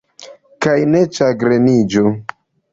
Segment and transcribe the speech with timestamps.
[0.67, 2.07] Kaj ne ĉagreniĝu.